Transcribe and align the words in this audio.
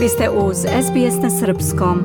Vi 0.00 0.08
ste 0.08 0.30
uz 0.30 0.56
SBS 0.56 1.22
na 1.22 1.30
Srpskom. 1.30 2.02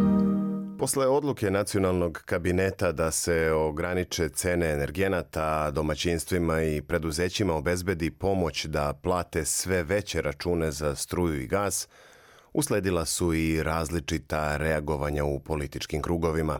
Posle 0.79 1.07
odluke 1.07 1.51
nacionalnog 1.51 2.21
kabineta 2.25 2.91
da 2.91 3.11
se 3.11 3.51
ograniče 3.51 4.29
cene 4.29 4.71
energenata 4.71 5.71
domaćinstvima 5.71 6.63
i 6.63 6.81
preduzećima 6.81 7.55
obezbedi 7.55 8.11
pomoć 8.11 8.65
da 8.65 8.93
plate 9.03 9.45
sve 9.45 9.83
veće 9.83 10.21
račune 10.21 10.71
za 10.71 10.95
struju 10.95 11.41
i 11.41 11.47
gas, 11.47 11.87
usledila 12.53 13.05
su 13.05 13.33
i 13.33 13.63
različita 13.63 14.57
reagovanja 14.57 15.25
u 15.25 15.39
političkim 15.39 16.01
krugovima. 16.01 16.59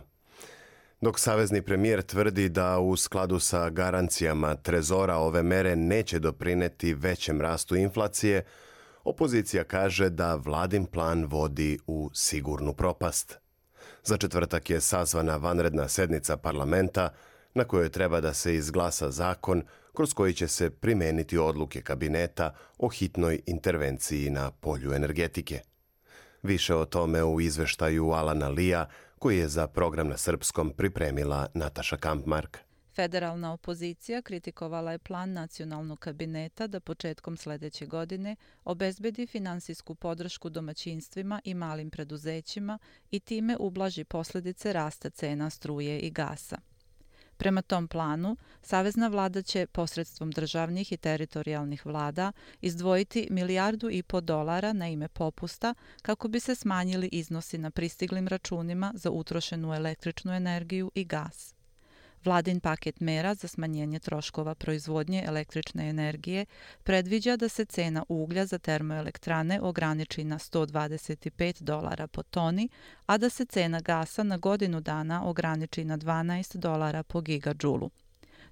Dok 1.00 1.18
savezni 1.18 1.62
premijer 1.62 2.02
tvrdi 2.02 2.48
da 2.48 2.78
u 2.78 2.96
skladu 2.96 3.38
sa 3.38 3.70
garancijama 3.70 4.54
trezora 4.54 5.16
ove 5.16 5.42
mere 5.42 5.76
neće 5.76 6.18
doprineti 6.18 6.94
većem 6.94 7.40
rastu 7.40 7.76
inflacije, 7.76 8.44
opozicija 9.06 9.64
kaže 9.64 10.10
da 10.10 10.34
vladin 10.34 10.86
plan 10.86 11.24
vodi 11.24 11.78
u 11.86 12.10
sigurnu 12.14 12.72
propast. 12.72 13.38
Za 14.04 14.16
četvrtak 14.16 14.70
je 14.70 14.80
sazvana 14.80 15.36
vanredna 15.36 15.88
sednica 15.88 16.36
parlamenta 16.36 17.08
na 17.54 17.64
kojoj 17.64 17.88
treba 17.88 18.20
da 18.20 18.34
se 18.34 18.54
izglasa 18.54 19.10
zakon 19.10 19.62
kroz 19.94 20.14
koji 20.14 20.34
će 20.34 20.48
se 20.48 20.70
primeniti 20.70 21.38
odluke 21.38 21.82
kabineta 21.82 22.54
o 22.78 22.88
hitnoj 22.88 23.40
intervenciji 23.46 24.30
na 24.30 24.50
polju 24.50 24.92
energetike. 24.92 25.60
Više 26.42 26.74
o 26.74 26.84
tome 26.84 27.24
u 27.24 27.40
izveštaju 27.40 28.10
Alana 28.10 28.48
Lija, 28.48 28.88
koji 29.18 29.38
je 29.38 29.48
za 29.48 29.66
program 29.66 30.08
na 30.08 30.16
srpskom 30.16 30.70
pripremila 30.70 31.46
Nataša 31.54 31.96
Kampmark. 31.96 32.65
Federalna 32.96 33.52
opozicija 33.52 34.22
kritikovala 34.22 34.92
je 34.92 34.98
plan 34.98 35.32
nacionalnog 35.32 35.98
kabineta 35.98 36.66
da 36.66 36.80
početkom 36.80 37.36
sljedeće 37.36 37.86
godine 37.86 38.36
obezbedi 38.64 39.26
finansijsku 39.26 39.94
podršku 39.94 40.48
domaćinstvima 40.50 41.40
i 41.44 41.54
malim 41.54 41.90
preduzećima 41.90 42.78
i 43.10 43.20
time 43.20 43.56
ublaži 43.56 44.04
posljedice 44.04 44.72
rasta 44.72 45.10
cena 45.10 45.50
struje 45.50 46.00
i 46.00 46.10
gasa. 46.10 46.58
Prema 47.36 47.62
tom 47.62 47.88
planu, 47.88 48.36
Savezna 48.62 49.08
vlada 49.08 49.42
će 49.42 49.66
posredstvom 49.66 50.30
državnih 50.30 50.92
i 50.92 50.96
teritorijalnih 50.96 51.86
vlada 51.86 52.32
izdvojiti 52.60 53.28
milijardu 53.30 53.90
i 53.90 54.02
po 54.02 54.20
dolara 54.20 54.72
na 54.72 54.88
ime 54.88 55.08
popusta 55.08 55.74
kako 56.02 56.28
bi 56.28 56.40
se 56.40 56.54
smanjili 56.54 57.08
iznosi 57.12 57.58
na 57.58 57.70
pristiglim 57.70 58.28
računima 58.28 58.92
za 58.94 59.10
utrošenu 59.10 59.74
električnu 59.74 60.32
energiju 60.32 60.92
i 60.94 61.04
gas. 61.04 61.55
Vladin 62.26 62.60
paket 62.60 63.00
mera 63.00 63.34
za 63.34 63.48
smanjenje 63.48 63.98
troškova 63.98 64.54
proizvodnje 64.54 65.24
električne 65.26 65.88
energije 65.88 66.46
predviđa 66.82 67.36
da 67.36 67.48
se 67.48 67.64
cena 67.64 68.04
uglja 68.08 68.46
za 68.46 68.58
termoelektrane 68.58 69.60
ograniči 69.60 70.24
na 70.24 70.38
125 70.38 71.62
dolara 71.62 72.06
po 72.06 72.22
toni, 72.22 72.68
a 73.06 73.18
da 73.18 73.30
se 73.30 73.44
cena 73.44 73.80
gasa 73.80 74.22
na 74.22 74.36
godinu 74.36 74.80
dana 74.80 75.28
ograniči 75.28 75.84
na 75.84 75.98
12 75.98 76.56
dolara 76.56 77.02
po 77.02 77.20
gigadžulu. 77.20 77.90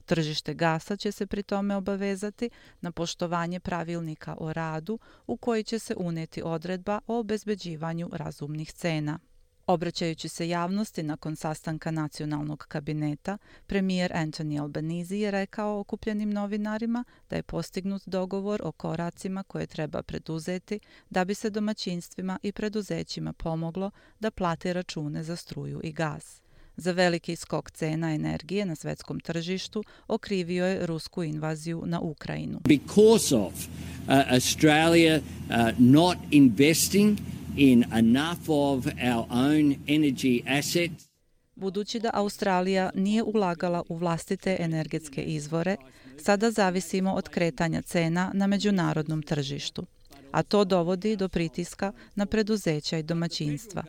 Tržište 0.05 0.55
gasa 0.55 0.97
će 0.97 1.13
se 1.13 1.27
pri 1.27 1.43
tome 1.43 1.77
obavezati 1.77 2.51
na 2.81 2.93
poštovanje 2.93 3.61
pravilnika 3.61 4.37
o 4.39 4.53
radu 4.53 4.99
u 5.27 5.37
koji 5.37 5.65
će 5.65 5.79
se 5.79 5.95
uneti 5.97 6.43
odredba 6.43 7.01
o 7.07 7.19
obezbeđivanju 7.19 8.11
razumnih 8.13 8.73
cena. 8.73 9.19
Obraćajući 9.67 10.29
se 10.29 10.49
javnosti 10.49 11.03
nakon 11.03 11.37
sastanka 11.37 11.91
nacionalnog 11.91 12.65
kabineta, 12.69 13.39
premijer 13.67 14.13
Anthony 14.13 14.61
Albanese 14.61 15.19
je 15.19 15.31
rekao 15.31 15.79
okupljenim 15.79 16.31
novinarima 16.31 17.05
da 17.31 17.37
je 17.37 17.43
postignut 17.43 18.03
dogovor 18.07 18.61
o 18.65 18.73
koracima 18.73 19.43
koje 19.43 19.67
treba 19.67 20.03
preduzeti 20.03 20.81
da 21.11 21.25
bi 21.25 21.35
se 21.35 21.51
domaćinstvima 21.51 22.39
i 22.43 22.53
preduzećima 22.53 23.33
pomoglo 23.33 23.91
da 24.21 24.31
plate 24.31 24.73
račune 24.73 25.23
za 25.23 25.37
struju 25.37 25.81
i 25.85 25.93
gas. 25.93 26.41
Za 26.77 26.93
veliki 26.93 27.37
skok 27.37 27.71
cena 27.71 28.15
energije 28.15 28.67
na 28.67 28.77
svetskom 28.77 29.21
tržištu 29.21 29.85
okrivio 30.09 30.67
je 30.67 30.87
rusku 30.87 31.23
invaziju 31.23 31.83
na 31.87 32.01
Ukrajinu. 32.01 32.61
Because 32.65 33.37
of 33.37 33.53
uh, 33.53 34.15
Australia 34.31 35.17
uh, 35.17 35.79
not 35.79 36.19
investing 36.31 37.19
in 37.57 37.85
enough 37.93 38.49
of 38.49 38.87
our 38.87 39.27
own 39.31 39.77
energy 39.87 40.43
assets. 40.59 41.09
Budući 41.57 42.01
da 42.01 42.11
Australija 42.15 42.91
nije 42.95 43.23
ulagala 43.23 43.83
u 43.89 43.97
vlastite 43.97 44.57
energetske 44.61 45.23
izvore, 45.23 45.77
sada 46.19 46.51
zavisimo 46.51 47.13
od 47.13 47.29
kretanja 47.29 47.83
cena 47.83 48.31
na 48.35 48.47
međunarodnom 48.47 49.23
tržištu, 49.23 49.87
a 50.31 50.43
to 50.43 50.65
dovodi 50.65 51.17
do 51.17 51.29
pritiska 51.29 51.93
na 52.15 52.27
preduzeća 52.27 52.99
i 52.99 53.03
domaćinstva. 53.03 53.85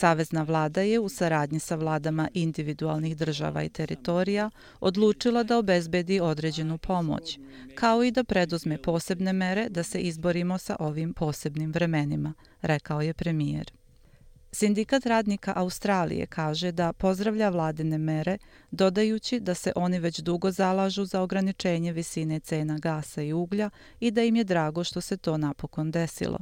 Savezna 0.00 0.42
vlada 0.42 0.80
je 0.80 0.98
u 0.98 1.08
saradnji 1.08 1.58
sa 1.58 1.74
vladama 1.74 2.28
individualnih 2.34 3.16
država 3.16 3.62
i 3.62 3.68
teritorija 3.68 4.50
odlučila 4.80 5.42
da 5.42 5.58
obezbedi 5.58 6.20
određenu 6.20 6.78
pomoć, 6.78 7.38
kao 7.74 8.04
i 8.04 8.10
da 8.10 8.24
preduzme 8.24 8.82
posebne 8.82 9.32
mere 9.32 9.68
da 9.68 9.82
se 9.82 10.00
izborimo 10.00 10.58
sa 10.58 10.76
ovim 10.78 11.12
posebnim 11.12 11.72
vremenima, 11.72 12.34
rekao 12.62 13.00
je 13.00 13.14
premijer. 13.14 13.72
Sindikat 14.52 15.06
radnika 15.06 15.52
Australije 15.56 16.26
kaže 16.26 16.72
da 16.72 16.92
pozdravlja 16.92 17.48
vladine 17.48 17.98
mere, 17.98 18.38
dodajući 18.70 19.40
da 19.40 19.54
se 19.54 19.72
oni 19.76 19.98
već 19.98 20.20
dugo 20.20 20.50
zalažu 20.50 21.04
za 21.04 21.22
ograničenje 21.22 21.92
visine 21.92 22.40
cena 22.40 22.78
gasa 22.78 23.22
i 23.22 23.32
uglja 23.32 23.70
i 24.00 24.10
da 24.10 24.22
im 24.22 24.36
je 24.36 24.44
drago 24.44 24.84
što 24.84 25.00
se 25.00 25.16
to 25.16 25.36
napokon 25.36 25.90
desilo. 25.90 26.38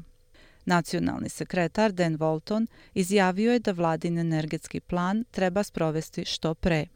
Nacionalni 0.69 1.29
sekretar 1.29 1.93
Dan 1.93 2.19
Walton 2.19 2.67
izjavio 2.95 3.53
je 3.53 3.59
da 3.59 3.73
vladin 3.73 4.19
energetski 4.19 4.81
plan 4.81 5.25
treba 5.31 5.63
sprovesti 5.63 6.25
što 6.25 6.55
pre. 6.55 6.87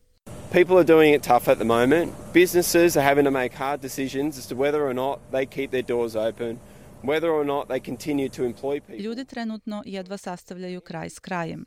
People 0.50 0.76
are 0.76 0.84
doing 0.84 1.14
it 1.14 1.22
tough 1.22 1.48
at 1.48 1.56
the 1.56 1.64
moment. 1.64 2.12
Businesses 2.34 2.96
are 2.96 3.08
having 3.08 3.26
to 3.26 3.30
make 3.30 3.56
hard 3.56 3.80
decisions 3.80 4.38
as 4.38 4.48
to 4.48 4.54
whether 4.54 4.80
or 4.80 4.94
not 4.94 5.18
they 5.30 5.46
keep 5.46 5.70
their 5.70 5.86
doors 5.86 6.14
open, 6.14 6.58
whether 7.02 7.30
or 7.30 7.46
not 7.46 7.68
they 7.68 7.84
continue 7.84 8.28
to 8.28 8.44
employ 8.44 8.80
people. 8.80 8.98
Ljudi 8.98 9.24
trenutno 9.24 9.82
jedva 9.86 10.16
sastavljaju 10.16 10.80
kraj 10.80 11.10
s 11.10 11.18
krajem. 11.18 11.64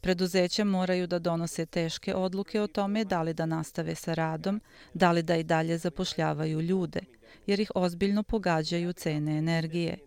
Preduzeća 0.00 0.64
moraju 0.64 1.06
da 1.06 1.18
donose 1.18 1.66
teške 1.66 2.14
odluke 2.14 2.60
o 2.60 2.66
tome 2.66 3.04
da 3.04 3.22
li 3.22 3.34
da 3.34 3.46
nastave 3.46 3.94
sa 3.94 4.14
radom, 4.14 4.60
da 4.94 5.12
li 5.12 5.22
da 5.22 5.36
i 5.36 5.42
dalje 5.42 5.78
zapošljavaju 5.78 6.60
ljude, 6.60 7.00
jer 7.46 7.60
ih 7.60 7.70
ozbiljno 7.74 8.22
pogađaju 8.22 8.92
cene 8.92 9.38
energije. 9.38 10.05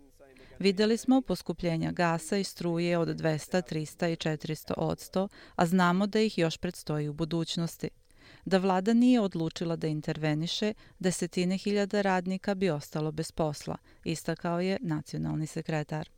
Videli 0.60 0.98
smo 0.98 1.22
poskupljenja 1.22 1.92
gasa 1.92 2.38
i 2.38 2.44
struje 2.44 2.98
od 2.98 3.08
200, 3.08 3.74
300 3.74 4.12
i 4.12 4.16
400 4.16 4.74
odsto, 4.78 5.28
a 5.56 5.66
znamo 5.66 6.08
da 6.08 6.20
ih 6.20 6.38
još 6.38 6.58
predstoji 6.58 7.08
u 7.10 7.14
budućnosti. 7.14 7.90
Da 8.46 8.58
vlada 8.58 8.94
nije 8.94 9.22
odlučila 9.22 9.76
da 9.76 9.88
interveniše, 9.88 10.74
desetine 11.00 11.58
hiljada 11.58 12.02
radnika 12.02 12.56
bi 12.56 12.70
ostalo 12.70 13.12
bez 13.12 13.32
posla, 13.32 13.78
istakao 14.04 14.60
je 14.60 14.78
nacionalni 14.82 15.48
sekretar. 15.48 16.10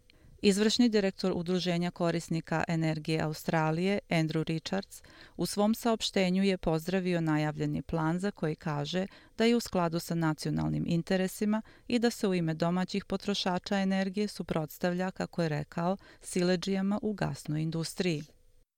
Izvršni 0.44 0.90
direktor 0.90 1.32
Udruženja 1.36 1.92
korisnika 1.92 2.64
energije 2.68 3.22
Australije, 3.22 4.00
Andrew 4.10 4.44
Richards, 4.44 5.02
u 5.38 5.46
svom 5.46 5.76
saopštenju 5.76 6.44
je 6.44 6.58
pozdravio 6.58 7.22
najavljeni 7.22 7.82
plan 7.82 8.20
za 8.20 8.32
koji 8.32 8.56
kaže 8.56 9.08
da 9.38 9.46
je 9.46 9.56
u 9.56 9.60
skladu 9.60 10.00
sa 10.00 10.16
nacionalnim 10.16 10.86
interesima 10.88 11.62
i 11.88 12.00
da 12.00 12.10
se 12.10 12.28
u 12.28 12.34
ime 12.34 12.54
domaćih 12.54 13.06
potrošača 13.06 13.80
energije 13.80 14.28
suprotstavlja, 14.28 15.12
kako 15.12 15.44
je 15.44 15.50
rekao, 15.50 15.98
sileđijama 16.22 17.00
u 17.02 17.14
gasnoj 17.14 17.62
industriji. 17.62 18.24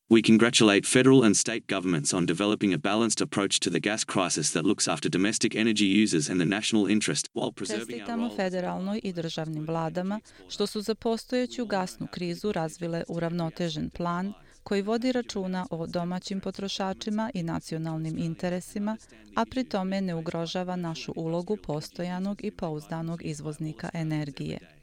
We 0.09 0.21
congratulate 0.21 0.85
federal 0.85 1.23
and 1.23 1.37
state 1.37 1.65
governments 1.67 2.13
on 2.13 2.25
developing 2.25 2.73
a 2.73 2.77
balanced 2.77 3.21
approach 3.21 3.59
to 3.59 3.69
the 3.69 3.79
gas 3.79 4.03
crisis 4.03 4.51
that 4.51 4.65
looks 4.65 4.87
after 4.87 5.09
domestic 5.09 5.55
energy 5.55 5.85
users 6.03 6.29
and 6.29 6.39
the 6.39 6.45
national 6.45 6.91
interest 6.91 7.29
while 7.33 7.51
preserving 7.51 8.01
our 8.01 8.17
role. 8.17 8.35
federalnoj 8.35 8.99
i 9.03 9.13
državnim 9.13 9.65
vladama 9.67 10.19
što 10.49 10.67
su 10.67 10.81
za 10.81 10.95
postojeću 10.95 11.65
gasnu 11.65 12.07
krizu 12.11 12.51
razvile 12.51 13.03
uravnotežen 13.07 13.89
plan 13.89 14.33
koji 14.63 14.81
vodi 14.81 15.11
računa 15.11 15.67
o 15.69 15.87
domaćim 15.87 16.39
potrošačima 16.39 17.31
i 17.33 17.43
nacionalnim 17.43 18.17
interesima, 18.17 18.97
a 19.35 19.45
pri 19.45 19.63
tome 19.63 20.01
ne 20.01 20.15
ugrožava 20.15 20.75
našu 20.75 21.13
ulogu 21.15 21.57
postojanog 21.57 22.43
i 22.43 22.51
pouzdanog 22.51 23.25
izvoznika 23.25 23.89
energije. 23.93 24.82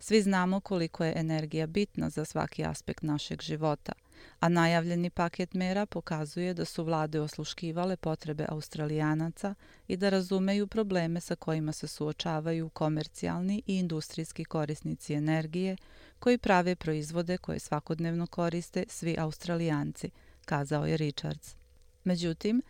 Svi 0.00 0.22
znamo 0.22 0.60
koliko 0.60 1.04
je 1.04 1.12
energija 1.16 1.66
bitna 1.66 2.10
za 2.10 2.24
svaki 2.24 2.64
aspekt 2.64 3.02
našeg 3.02 3.42
života– 3.42 3.92
a 4.40 4.48
najavljeni 4.48 5.10
paket 5.10 5.54
mera 5.54 5.86
pokazuje 5.86 6.54
da 6.54 6.64
su 6.64 6.84
vlade 6.84 7.20
osluškivale 7.20 7.96
potrebe 7.96 8.46
australijanaca 8.48 9.54
i 9.88 9.96
da 9.96 10.08
razumeju 10.08 10.66
probleme 10.66 11.20
sa 11.20 11.36
kojima 11.36 11.72
se 11.72 11.86
suočavaju 11.86 12.68
komercijalni 12.68 13.62
i 13.66 13.78
industrijski 13.78 14.44
korisnici 14.44 15.14
energije 15.14 15.76
koji 16.18 16.38
prave 16.38 16.76
proizvode 16.76 17.38
koje 17.38 17.58
svakodnevno 17.58 18.26
koriste 18.26 18.84
svi 18.88 19.16
australijanci, 19.18 20.10
kazao 20.44 20.86
je 20.86 20.96
Richards. 20.96 21.56
Međutim, 22.04 22.62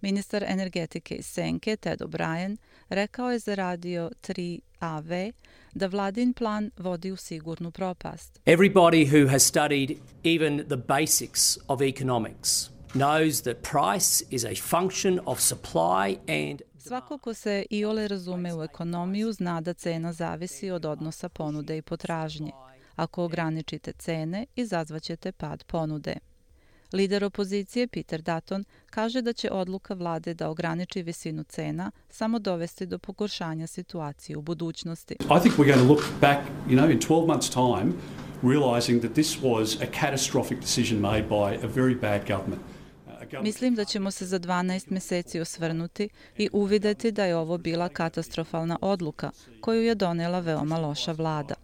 Ministar 0.00 0.44
energetike 0.48 1.14
iz 1.14 1.26
Senke, 1.26 1.76
Ted 1.76 2.02
O'Brien, 2.02 2.56
rekao 2.88 3.30
je 3.30 3.38
za 3.38 3.54
radio 3.54 4.10
3AV 4.22 5.32
da 5.74 5.86
vladin 5.86 6.32
plan 6.32 6.70
vodi 6.76 7.10
u 7.10 7.16
sigurnu 7.16 7.70
propast. 7.70 8.40
Everybody 8.46 9.10
who 9.12 9.30
has 9.30 9.42
studied 9.42 9.98
even 10.24 10.64
the 10.68 10.76
basics 10.76 11.58
of 11.68 11.80
economics 11.82 12.70
knows 12.92 13.42
that 13.42 13.56
price 13.62 14.24
is 14.30 14.44
a 14.44 14.54
function 14.68 15.20
of 15.26 15.40
supply 15.40 16.16
and 16.28 16.62
Svako 16.78 17.18
ko 17.18 17.34
se 17.34 17.64
i 17.70 17.84
ole 17.84 18.08
razume 18.08 18.54
u 18.54 18.62
ekonomiju 18.62 19.32
zna 19.32 19.60
da 19.60 19.74
cena 19.74 20.12
zavisi 20.12 20.70
od 20.70 20.84
odnosa 20.84 21.28
ponude 21.28 21.76
i 21.76 21.82
potražnje. 21.82 22.52
Ako 22.96 23.24
ograničite 23.24 23.92
cene, 23.92 24.46
izazvaćete 24.56 25.32
pad 25.32 25.64
ponude. 25.64 26.14
Lider 26.92 27.24
opozicije 27.24 27.86
Peter 27.86 28.22
Dutton 28.22 28.64
kaže 28.90 29.22
da 29.22 29.32
će 29.32 29.50
odluka 29.50 29.94
vlade 29.94 30.34
da 30.34 30.50
ograniči 30.50 31.02
visinu 31.02 31.44
cena 31.44 31.90
samo 32.10 32.38
dovesti 32.38 32.86
do 32.86 32.98
pogoršanja 32.98 33.66
situacije 33.66 34.36
u 34.36 34.42
budućnosti. 34.42 35.14
I 35.14 35.40
think 35.40 35.58
we're 35.58 35.74
going 35.74 35.88
to 35.88 35.92
look 35.92 36.04
back, 36.20 36.38
you 36.68 36.76
know, 36.76 36.92
in 36.92 36.98
12 36.98 37.26
months 37.26 37.50
time 37.50 37.92
realizing 38.42 39.02
that 39.02 39.12
this 39.12 39.42
was 39.42 39.82
a 39.82 39.86
catastrophic 39.86 40.60
decision 40.60 41.00
made 41.00 41.28
by 41.28 41.64
a 41.64 41.66
very 41.66 42.00
bad 42.00 42.26
government. 42.28 42.62
Mislim 43.42 43.74
da 43.74 43.84
ćemo 43.84 44.10
se 44.10 44.26
za 44.26 44.38
12 44.38 44.90
meseci 44.90 45.40
osvrnuti 45.40 46.08
i 46.38 46.48
uvideti 46.52 47.12
da 47.12 47.24
je 47.24 47.36
ovo 47.36 47.58
bila 47.58 47.88
katastrofalna 47.88 48.78
odluka 48.80 49.30
koju 49.60 49.82
je 49.82 49.94
donela 49.94 50.40
veoma 50.40 50.78
loša 50.78 51.12
vlada. 51.12 51.54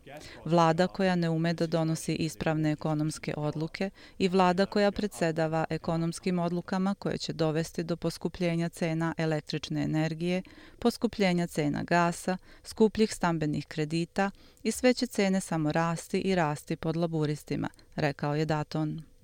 Vlada 0.44 0.86
koja 0.86 1.14
ne 1.14 1.30
ume 1.30 1.54
da 1.54 1.66
donosi 1.66 2.14
ispravne 2.14 2.72
ekonomske 2.72 3.34
odluke 3.36 3.90
i 4.18 4.28
vlada 4.28 4.66
koja 4.66 4.92
predsedava 4.92 5.64
ekonomskim 5.70 6.38
odlukama 6.38 6.94
koje 6.94 7.18
će 7.18 7.32
dovesti 7.32 7.84
do 7.84 7.96
poskupljenja 7.96 8.68
cena 8.68 9.14
električne 9.18 9.82
energije, 9.82 10.42
poskupljenja 10.78 11.46
cena 11.46 11.82
gasa, 11.82 12.36
skupljih 12.64 13.14
stambenih 13.14 13.66
kredita 13.66 14.30
i 14.62 14.70
sve 14.70 14.94
će 14.94 15.06
cene 15.06 15.40
samo 15.40 15.72
rasti 15.72 16.18
i 16.18 16.34
rasti 16.34 16.76
pod 16.76 16.96
laburistima, 16.96 17.68
rekao 17.96 18.34
je 18.34 18.44
Daton. 18.44 19.15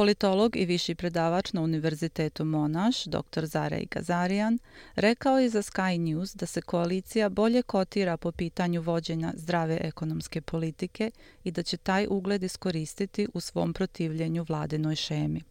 Politolog 0.00 0.56
i 0.56 0.64
viši 0.64 0.94
predavač 0.94 1.52
na 1.52 1.62
Univerzitetu 1.62 2.44
Monash, 2.44 3.08
dr. 3.08 3.46
Zarej 3.46 3.86
Gazarijan, 3.90 4.58
rekao 4.94 5.38
je 5.38 5.48
za 5.48 5.62
Sky 5.62 5.98
News 5.98 6.34
da 6.34 6.46
se 6.46 6.62
koalicija 6.62 7.28
bolje 7.28 7.62
kotira 7.62 8.16
po 8.16 8.32
pitanju 8.32 8.82
vođenja 8.82 9.32
zdrave 9.36 9.78
ekonomske 9.80 10.40
politike 10.40 11.10
i 11.44 11.50
da 11.50 11.62
će 11.62 11.76
taj 11.76 12.06
ugled 12.10 12.42
iskoristiti 12.42 13.28
u 13.34 13.40
svom 13.40 13.72
protivljenju 13.72 14.46
vladinoj 14.48 14.96
šemi. 14.96 15.42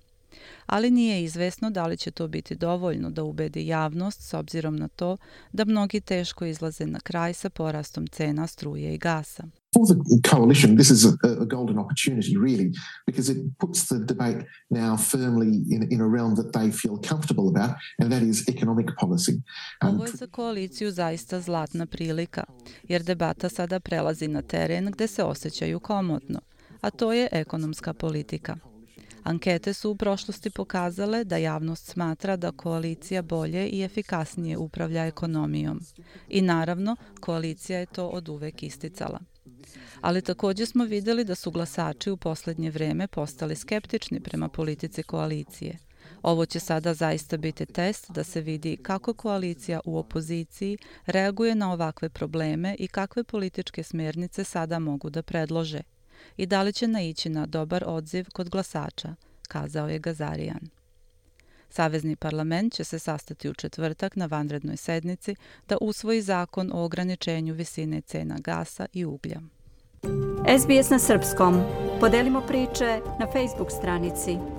Ali 0.65 0.91
nije 0.91 1.23
izvesno 1.23 1.69
da 1.69 1.87
li 1.87 1.97
će 1.97 2.11
to 2.11 2.27
biti 2.27 2.55
dovoljno 2.55 3.09
da 3.09 3.23
ubedi 3.23 3.67
javnost 3.67 4.21
s 4.21 4.33
obzirom 4.33 4.75
na 4.75 4.87
to 4.87 5.17
da 5.51 5.65
mnogi 5.65 6.01
teško 6.01 6.45
izlaze 6.45 6.85
na 6.85 6.99
kraj 6.99 7.33
sa 7.33 7.49
porastom 7.49 8.07
cena 8.07 8.47
struje 8.47 8.93
i 8.93 8.97
gasa. 8.97 9.43
For 9.73 9.85
the 9.85 10.29
coalition, 10.29 10.75
this 10.77 10.89
is 10.89 11.05
a, 11.05 11.13
a 11.23 11.45
golden 11.45 11.77
opportunity, 11.77 12.37
really, 12.37 12.71
because 13.05 13.29
it 13.29 13.37
puts 13.59 13.87
the 13.87 13.99
debate 13.99 14.45
now 14.69 14.97
firmly 14.97 15.51
in, 15.69 15.87
in 15.91 16.01
a 16.01 16.07
realm 16.07 16.35
that 16.35 16.53
they 16.53 16.71
feel 16.71 16.97
comfortable 17.09 17.47
about, 17.55 17.77
and 17.99 18.11
that 18.11 18.23
is 18.23 18.47
economic 18.47 18.87
policy. 19.01 19.41
Um, 19.81 19.89
Ovo 19.89 20.05
je 20.05 20.11
za 20.11 20.27
koaliciju 20.27 20.91
zaista 20.91 21.41
zlatna 21.41 21.85
prilika, 21.85 22.43
jer 22.83 23.03
debata 23.03 23.49
sada 23.49 23.79
prelazi 23.79 24.27
na 24.27 24.41
teren 24.41 24.91
gde 24.91 25.07
se 25.07 25.23
osjećaju 25.23 25.79
komodno, 25.79 26.39
a 26.81 26.89
to 26.89 27.13
je 27.13 27.29
ekonomska 27.31 27.93
politika. 27.93 28.55
Ankete 29.23 29.73
su 29.73 29.91
u 29.91 29.95
prošlosti 29.95 30.49
pokazale 30.49 31.23
da 31.23 31.37
javnost 31.37 31.85
smatra 31.85 32.35
da 32.35 32.51
koalicija 32.51 33.21
bolje 33.21 33.67
i 33.67 33.83
efikasnije 33.83 34.57
upravlja 34.57 35.05
ekonomijom. 35.05 35.79
I 36.29 36.41
naravno, 36.41 36.95
koalicija 37.19 37.79
je 37.79 37.85
to 37.85 38.07
od 38.07 38.29
uvek 38.29 38.63
isticala 38.63 39.19
ali 40.01 40.21
također 40.21 40.67
smo 40.67 40.85
videli 40.85 41.23
da 41.23 41.35
su 41.35 41.51
glasači 41.51 42.11
u 42.11 42.17
poslednje 42.17 42.71
vreme 42.71 43.07
postali 43.07 43.55
skeptični 43.55 44.19
prema 44.19 44.49
politici 44.49 45.03
koalicije. 45.03 45.77
Ovo 46.21 46.45
će 46.45 46.59
sada 46.59 46.93
zaista 46.93 47.37
biti 47.37 47.65
test 47.65 48.11
da 48.11 48.23
se 48.23 48.41
vidi 48.41 48.77
kako 48.77 49.13
koalicija 49.13 49.79
u 49.85 49.97
opoziciji 49.97 50.77
reaguje 51.05 51.55
na 51.55 51.73
ovakve 51.73 52.09
probleme 52.09 52.75
i 52.79 52.87
kakve 52.87 53.23
političke 53.23 53.83
smjernice 53.83 54.43
sada 54.43 54.79
mogu 54.79 55.09
da 55.09 55.21
predlože 55.21 55.81
i 56.37 56.45
da 56.45 56.61
li 56.61 56.73
će 56.73 56.87
naići 56.87 57.29
na 57.29 57.45
dobar 57.45 57.83
odziv 57.87 58.25
kod 58.33 58.49
glasača, 58.49 59.15
kazao 59.47 59.89
je 59.89 59.99
Gazarijan. 59.99 60.69
Savezni 61.69 62.15
parlament 62.15 62.73
će 62.73 62.83
se 62.83 62.99
sastati 62.99 63.49
u 63.49 63.53
četvrtak 63.53 64.15
na 64.15 64.25
vanrednoj 64.25 64.77
sednici 64.77 65.35
da 65.67 65.77
usvoji 65.81 66.21
zakon 66.21 66.71
o 66.73 66.83
ograničenju 66.83 67.53
visine 67.53 68.01
cena 68.01 68.35
gasa 68.39 68.85
i 68.93 69.05
uglja. 69.05 69.41
SBS 70.59 70.89
na 70.89 70.99
srpskom. 70.99 71.61
Podelimo 71.99 72.41
priče 72.41 72.99
na 73.19 73.27
Facebook 73.33 73.71
stranici. 73.71 74.58